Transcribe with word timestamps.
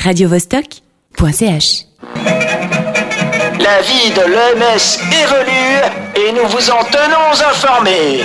radiovostok.ch. 0.00 1.84
La 3.58 3.82
vie 3.82 4.10
de 4.16 4.24
l'EMS 4.32 4.86
évolue 5.12 5.76
et 6.16 6.32
nous 6.32 6.48
vous 6.48 6.70
en 6.70 6.82
tenons 6.84 7.32
informés. 7.50 8.22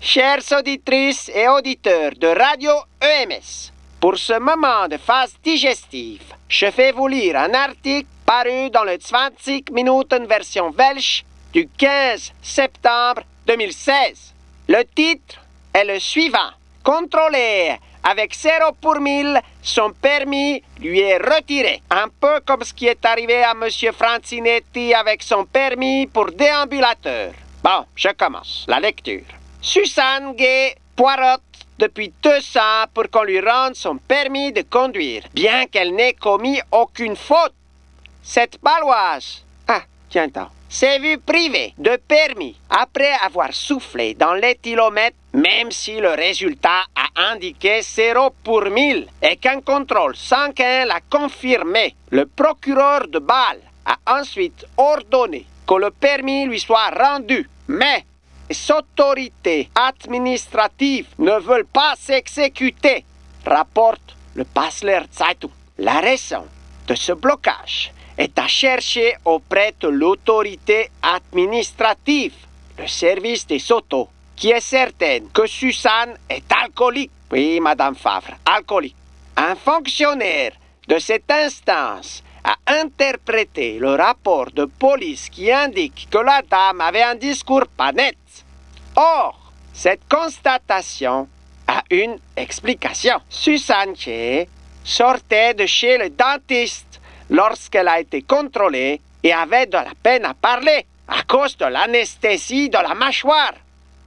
Chères 0.00 0.42
auditrices 0.58 1.30
et 1.34 1.48
auditeurs 1.48 2.12
de 2.20 2.26
Radio 2.26 2.72
EMS, 3.00 3.72
pour 3.98 4.18
ce 4.18 4.38
moment 4.38 4.86
de 4.86 4.98
phase 4.98 5.32
digestive, 5.42 6.34
je 6.48 6.66
vais 6.66 6.92
vous 6.92 7.08
lire 7.08 7.38
un 7.38 7.54
article 7.54 8.06
paru 8.26 8.68
dans 8.70 8.84
le 8.84 8.98
20 8.98 9.72
Minuten 9.72 10.26
version 10.26 10.70
belge 10.70 11.24
du 11.54 11.66
15 11.78 12.32
septembre 12.42 13.22
2016. 13.46 14.34
Le 14.68 14.82
titre 14.94 15.40
est 15.72 15.84
le 15.84 15.98
suivant. 15.98 16.52
Contrôler 16.84 17.76
avec 18.02 18.34
0 18.34 18.72
pour 18.78 19.00
1000, 19.00 19.40
son 19.62 19.90
permis 19.92 20.62
lui 20.78 21.00
est 21.00 21.16
retiré. 21.16 21.80
Un 21.90 22.08
peu 22.08 22.40
comme 22.44 22.62
ce 22.62 22.74
qui 22.74 22.86
est 22.86 23.02
arrivé 23.06 23.42
à 23.42 23.52
M. 23.52 23.70
Francinetti 23.94 24.92
avec 24.92 25.22
son 25.22 25.46
permis 25.46 26.06
pour 26.06 26.26
déambulateur. 26.26 27.32
Bon, 27.62 27.86
je 27.96 28.10
commence 28.10 28.66
la 28.68 28.80
lecture. 28.80 29.24
Suzanne 29.62 30.34
Gay 30.36 30.74
poirote 30.94 31.40
depuis 31.78 32.12
deux 32.22 32.58
ans 32.58 32.84
pour 32.92 33.08
qu'on 33.10 33.22
lui 33.22 33.40
rende 33.40 33.74
son 33.74 33.96
permis 33.96 34.52
de 34.52 34.60
conduire, 34.60 35.22
bien 35.32 35.64
qu'elle 35.66 35.94
n'ait 35.94 36.12
commis 36.12 36.60
aucune 36.70 37.16
faute. 37.16 37.54
Cette 38.22 38.58
baloise, 38.62 39.42
ah, 39.68 39.82
tiens 40.10 40.28
s'est 40.68 40.98
vue 40.98 41.18
privée 41.18 41.72
de 41.78 41.96
permis 41.96 42.56
après 42.68 43.12
avoir 43.22 43.54
soufflé 43.54 44.12
dans 44.12 44.34
l'éthylomètre, 44.34 45.16
même 45.34 45.72
si 45.72 45.98
le 45.98 46.10
résultat 46.10 46.84
a 46.94 47.32
indiqué 47.32 47.82
0 47.82 48.30
pour 48.44 48.62
1000 48.62 49.08
et 49.20 49.36
qu'un 49.36 49.60
contrôle 49.60 50.14
sanguin 50.14 50.84
l'a 50.84 51.00
confirmé. 51.10 51.94
Le 52.10 52.26
procureur 52.26 53.08
de 53.08 53.18
Bâle 53.18 53.60
a 53.84 53.98
ensuite 54.20 54.64
ordonné 54.76 55.44
que 55.66 55.74
le 55.74 55.90
permis 55.90 56.46
lui 56.46 56.60
soit 56.60 56.90
rendu, 56.90 57.48
mais 57.66 58.04
les 58.48 58.70
autorités 58.70 59.70
administratives 59.74 61.08
ne 61.18 61.38
veulent 61.40 61.66
pas 61.66 61.94
s'exécuter, 61.98 63.04
rapporte 63.44 64.16
le 64.34 64.44
Basler 64.54 65.00
Zeitung. 65.12 65.50
La 65.78 66.00
raison 66.00 66.44
de 66.86 66.94
ce 66.94 67.12
blocage 67.12 67.92
est 68.16 68.38
à 68.38 68.46
chercher 68.46 69.16
auprès 69.24 69.74
de 69.80 69.88
l'autorité 69.88 70.90
administrative, 71.02 72.34
le 72.78 72.86
service 72.86 73.46
des 73.46 73.72
autos, 73.72 74.08
qui 74.36 74.50
est 74.50 74.60
certaine 74.60 75.28
que 75.30 75.46
Suzanne 75.46 76.16
est 76.28 76.44
alcoolique. 76.52 77.10
Oui, 77.30 77.60
Madame 77.60 77.94
Favre, 77.94 78.36
alcoolique. 78.44 78.96
Un 79.36 79.54
fonctionnaire 79.54 80.52
de 80.86 80.98
cette 80.98 81.30
instance 81.30 82.22
a 82.44 82.56
interprété 82.66 83.78
le 83.78 83.94
rapport 83.94 84.50
de 84.50 84.66
police 84.66 85.30
qui 85.30 85.50
indique 85.50 86.08
que 86.10 86.18
la 86.18 86.42
dame 86.42 86.80
avait 86.80 87.02
un 87.02 87.14
discours 87.14 87.66
pas 87.76 87.92
net. 87.92 88.16
Or, 88.96 89.52
cette 89.72 90.02
constatation 90.08 91.26
a 91.66 91.82
une 91.90 92.18
explication. 92.36 93.20
Suzanne 93.28 93.96
Che 93.96 94.46
sortait 94.84 95.54
de 95.54 95.66
chez 95.66 95.96
le 95.96 96.10
dentiste 96.10 97.00
lorsqu'elle 97.30 97.88
a 97.88 98.00
été 98.00 98.22
contrôlée 98.22 99.00
et 99.22 99.32
avait 99.32 99.66
de 99.66 99.78
la 99.78 99.94
peine 100.02 100.26
à 100.26 100.34
parler 100.34 100.86
à 101.08 101.22
cause 101.22 101.56
de 101.56 101.64
l'anesthésie 101.64 102.68
de 102.68 102.78
la 102.78 102.94
mâchoire. 102.94 103.54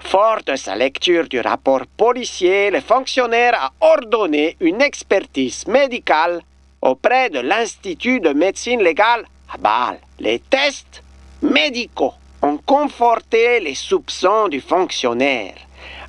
Fort 0.00 0.42
de 0.46 0.56
sa 0.56 0.76
lecture 0.76 1.28
du 1.28 1.40
rapport 1.40 1.86
policier, 1.96 2.70
le 2.70 2.80
fonctionnaire 2.80 3.54
a 3.60 3.72
ordonné 3.80 4.56
une 4.60 4.80
expertise 4.82 5.66
médicale 5.66 6.42
auprès 6.80 7.30
de 7.30 7.40
l'Institut 7.40 8.20
de 8.20 8.32
médecine 8.32 8.82
légale 8.82 9.24
à 9.52 9.56
Bâle. 9.58 9.98
Les 10.20 10.38
tests 10.38 11.02
médicaux 11.42 12.14
ont 12.42 12.58
conforté 12.58 13.60
les 13.60 13.74
soupçons 13.74 14.48
du 14.48 14.60
fonctionnaire. 14.60 15.54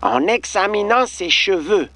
En 0.02 0.28
examinant 0.28 1.08
ses 1.08 1.30
cheveux, 1.30 1.90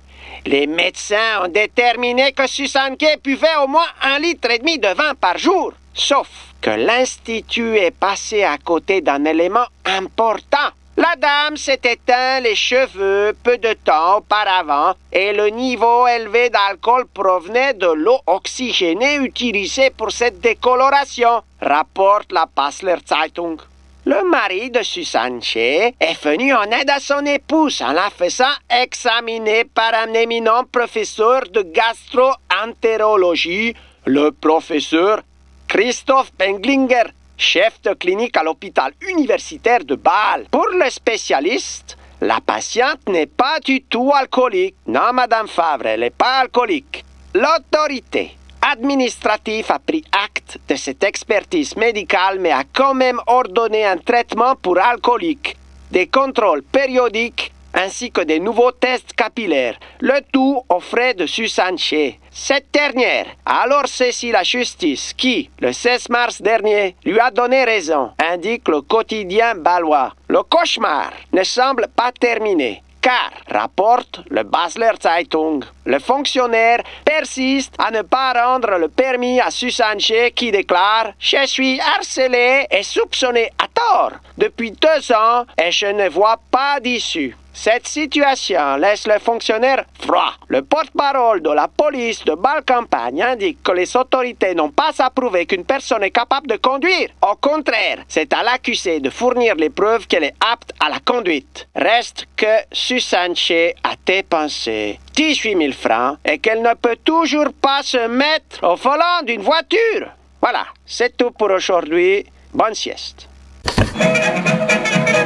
les 0.45 0.65
médecins 0.65 1.43
ont 1.43 1.47
déterminé 1.49 2.31
que 2.31 2.47
Suzanne 2.47 2.95
Gay 2.95 3.17
buvait 3.23 3.57
au 3.63 3.67
moins 3.67 3.87
un 4.01 4.17
litre 4.19 4.49
et 4.49 4.59
demi 4.59 4.79
de 4.79 4.87
vin 4.87 5.13
par 5.15 5.37
jour. 5.37 5.73
Sauf 5.93 6.29
que 6.61 6.71
l'Institut 6.71 7.77
est 7.77 7.91
passé 7.91 8.43
à 8.43 8.57
côté 8.57 9.01
d'un 9.01 9.25
élément 9.25 9.65
important. 9.85 10.69
La 11.01 11.15
dame 11.15 11.55
s'est 11.57 11.81
éteint 11.85 12.39
les 12.41 12.53
cheveux 12.53 13.35
peu 13.43 13.57
de 13.57 13.73
temps 13.73 14.17
auparavant 14.17 14.93
et 15.11 15.33
le 15.33 15.47
niveau 15.47 16.05
élevé 16.05 16.51
d'alcool 16.51 17.07
provenait 17.11 17.73
de 17.73 17.87
l'eau 17.87 18.19
oxygénée 18.27 19.15
utilisée 19.15 19.89
pour 19.89 20.11
cette 20.11 20.39
décoloration, 20.41 21.41
rapporte 21.59 22.31
la 22.31 22.45
Passler 22.45 22.97
Zeitung. 23.03 23.57
Le 24.05 24.29
mari 24.29 24.69
de 24.69 24.83
Suzanne 24.83 25.41
Che 25.41 25.95
est 25.99 26.23
venu 26.23 26.53
en 26.53 26.65
aide 26.65 26.91
à 26.91 26.99
son 26.99 27.25
épouse 27.25 27.81
en 27.81 27.93
la 27.93 28.11
faisant 28.11 28.53
examiner 28.69 29.63
par 29.63 29.95
un 29.95 30.13
éminent 30.13 30.65
professeur 30.71 31.45
de 31.51 31.63
gastro-entérologie, 31.63 33.73
le 34.05 34.29
professeur 34.29 35.23
Christophe 35.67 36.31
Benglinger, 36.37 37.05
chef 37.41 37.81
de 37.81 37.93
clinique 37.93 38.37
à 38.37 38.43
l'hôpital 38.43 38.93
universitaire 39.09 39.83
de 39.83 39.95
Bâle. 39.95 40.45
Pour 40.51 40.67
le 40.67 40.89
spécialiste, 40.89 41.97
la 42.21 42.39
patiente 42.39 43.09
n'est 43.09 43.25
pas 43.25 43.59
du 43.59 43.81
tout 43.81 44.11
alcoolique. 44.13 44.75
Non, 44.87 45.11
Madame 45.11 45.47
Favre, 45.47 45.87
elle 45.87 46.01
n'est 46.01 46.11
pas 46.11 46.41
alcoolique. 46.41 47.03
L'autorité 47.33 48.37
administrative 48.61 49.71
a 49.71 49.79
pris 49.79 50.03
acte 50.11 50.59
de 50.69 50.75
cette 50.75 51.03
expertise 51.03 51.75
médicale 51.75 52.39
mais 52.39 52.51
a 52.51 52.63
quand 52.71 52.93
même 52.93 53.19
ordonné 53.25 53.85
un 53.85 53.97
traitement 53.97 54.55
pour 54.55 54.77
alcoolique, 54.77 55.57
des 55.89 56.05
contrôles 56.07 56.61
périodiques 56.61 57.51
ainsi 57.73 58.11
que 58.11 58.21
des 58.21 58.39
nouveaux 58.39 58.71
tests 58.71 59.13
capillaires, 59.13 59.79
le 59.99 60.21
tout 60.31 60.61
aux 60.69 60.79
frais 60.79 61.13
de 61.13 61.25
Suzanne 61.25 61.77
Che. 61.77 62.15
Cette 62.31 62.71
dernière 62.71 63.27
a 63.45 63.63
alors 63.63 63.87
saisi 63.87 64.31
la 64.31 64.43
justice 64.43 65.13
qui, 65.13 65.49
le 65.59 65.71
16 65.73 66.09
mars 66.09 66.41
dernier, 66.41 66.95
lui 67.03 67.19
a 67.19 67.31
donné 67.31 67.63
raison, 67.63 68.11
indique 68.19 68.67
le 68.67 68.81
quotidien 68.81 69.55
balois. 69.55 70.13
Le 70.27 70.43
cauchemar 70.43 71.11
ne 71.33 71.43
semble 71.43 71.87
pas 71.95 72.11
terminé. 72.11 72.81
Car, 73.01 73.31
rapporte 73.49 74.21
le 74.29 74.43
Basler 74.43 74.91
Zeitung, 75.01 75.65
le 75.85 75.97
fonctionnaire 75.97 76.83
persiste 77.03 77.73
à 77.79 77.89
ne 77.89 78.03
pas 78.03 78.31
rendre 78.33 78.77
le 78.77 78.89
permis 78.89 79.41
à 79.41 79.49
Suzanne 79.49 79.99
Che 79.99 80.31
qui 80.35 80.51
déclare 80.51 81.13
Je 81.19 81.47
suis 81.47 81.79
harcelé 81.79 82.67
et 82.69 82.83
soupçonné 82.83 83.49
à 83.93 84.09
depuis 84.37 84.71
deux 84.71 85.11
ans 85.11 85.45
et 85.61 85.71
je 85.71 85.87
ne 85.87 86.09
vois 86.09 86.39
pas 86.49 86.79
d'issue. 86.79 87.35
Cette 87.53 87.85
situation 87.85 88.77
laisse 88.77 89.05
le 89.07 89.19
fonctionnaire 89.19 89.83
froid. 89.99 90.33
Le 90.47 90.61
porte-parole 90.61 91.41
de 91.41 91.49
la 91.49 91.67
police 91.67 92.23
de 92.23 92.33
Bâle-Campagne 92.33 93.21
indique 93.21 93.61
que 93.61 93.73
les 93.73 93.95
autorités 93.97 94.55
n'ont 94.55 94.71
pas 94.71 94.91
approuvé 94.99 95.45
qu'une 95.45 95.65
personne 95.65 96.03
est 96.03 96.11
capable 96.11 96.47
de 96.47 96.55
conduire. 96.55 97.09
Au 97.21 97.35
contraire, 97.35 97.99
c'est 98.07 98.31
à 98.33 98.41
l'accusé 98.43 99.01
de 99.01 99.09
fournir 99.09 99.55
les 99.55 99.69
preuves 99.69 100.07
qu'elle 100.07 100.23
est 100.23 100.35
apte 100.39 100.73
à 100.79 100.89
la 100.89 100.99
conduite. 100.99 101.67
Reste 101.75 102.25
que 102.37 102.55
Suzanne 102.71 103.35
Che 103.35 103.73
a 103.83 103.95
dépensé 104.05 104.99
18 105.15 105.57
000 105.57 105.73
francs 105.73 106.17
et 106.23 106.39
qu'elle 106.39 106.61
ne 106.61 106.73
peut 106.73 106.97
toujours 107.03 107.51
pas 107.61 107.83
se 107.83 108.07
mettre 108.07 108.63
au 108.63 108.75
volant 108.75 109.23
d'une 109.25 109.41
voiture. 109.41 110.07
Voilà, 110.41 110.65
c'est 110.85 111.17
tout 111.17 111.31
pour 111.31 111.51
aujourd'hui. 111.51 112.25
Bonne 112.53 112.75
sieste. 112.75 113.27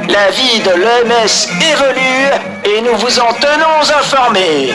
La 0.08 0.30
vie 0.30 0.60
de 0.60 0.70
l'EMS 0.70 1.48
évolue 1.72 2.30
et 2.64 2.80
nous 2.82 2.96
vous 2.98 3.18
en 3.20 3.32
tenons 3.34 3.82
informés. 3.98 4.72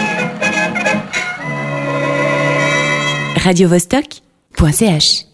radiovostok.ch 3.43 5.25